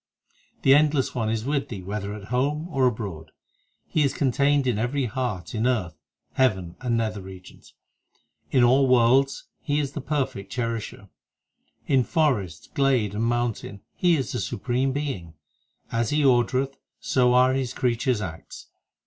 [0.29, 3.29] 2 The Endless One is with thee whether at home or abroad;
[3.87, 5.93] He is contained in every heart, In earth,
[6.33, 7.75] heaven, and nether regions;
[8.49, 11.09] In all worlds He is the Perfect Cherisher;
[11.85, 15.35] In forest, glade, and mountain He is the Supreme Being;
[15.91, 18.69] As He ordereth so are His creatures acts.